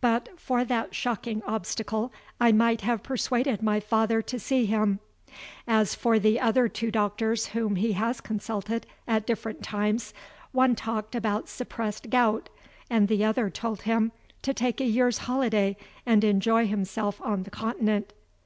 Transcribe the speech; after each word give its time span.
But 0.00 0.30
for 0.40 0.64
that 0.64 0.94
shocking 0.94 1.42
obstacle 1.42 2.10
I 2.40 2.52
might 2.52 2.80
have 2.80 3.02
persuaded 3.02 3.62
my 3.62 3.80
father 3.80 4.22
to 4.22 4.38
see 4.40 4.64
him. 4.64 4.98
As 5.66 5.94
for 5.94 6.18
the 6.18 6.40
other 6.40 6.68
two 6.68 6.90
doctors 6.90 7.48
whom 7.48 7.76
he 7.76 7.92
has 7.92 8.22
consulted, 8.22 8.86
at 9.06 9.26
different 9.26 9.62
times, 9.62 10.14
one 10.52 10.74
talked 10.74 11.14
about 11.14 11.50
suppressed 11.50 12.08
gout, 12.08 12.48
and 12.88 13.08
the 13.08 13.22
other 13.26 13.50
told 13.50 13.82
him 13.82 14.12
to 14.40 14.54
take 14.54 14.80
a 14.80 14.86
year's 14.86 15.18
holiday 15.18 15.76
and 16.06 16.24
enjoy 16.24 16.66
himself 16.66 17.20
on 17.20 17.42
the 17.42 17.50
Continent. 17.50 18.14